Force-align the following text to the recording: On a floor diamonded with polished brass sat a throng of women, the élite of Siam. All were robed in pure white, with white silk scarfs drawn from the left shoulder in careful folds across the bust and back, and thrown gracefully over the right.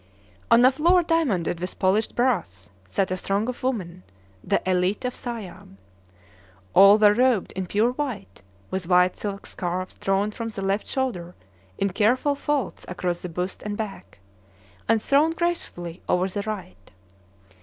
On 0.49 0.65
a 0.65 0.71
floor 0.71 1.03
diamonded 1.03 1.59
with 1.59 1.77
polished 1.77 2.15
brass 2.15 2.71
sat 2.89 3.11
a 3.11 3.15
throng 3.15 3.47
of 3.47 3.61
women, 3.61 4.01
the 4.43 4.59
élite 4.65 5.05
of 5.05 5.13
Siam. 5.13 5.77
All 6.73 6.97
were 6.97 7.13
robed 7.13 7.51
in 7.51 7.67
pure 7.67 7.91
white, 7.91 8.41
with 8.71 8.87
white 8.87 9.15
silk 9.15 9.45
scarfs 9.45 9.99
drawn 9.99 10.31
from 10.31 10.49
the 10.49 10.63
left 10.63 10.87
shoulder 10.87 11.35
in 11.77 11.89
careful 11.91 12.33
folds 12.33 12.83
across 12.87 13.21
the 13.21 13.29
bust 13.29 13.61
and 13.61 13.77
back, 13.77 14.17
and 14.89 15.03
thrown 15.03 15.33
gracefully 15.33 16.01
over 16.09 16.27
the 16.27 16.41
right. 16.47 16.89